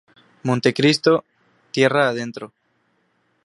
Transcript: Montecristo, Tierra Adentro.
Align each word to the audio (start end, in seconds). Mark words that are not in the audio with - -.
Montecristo, 0.45 1.23
Tierra 1.69 2.09
Adentro. 2.09 2.51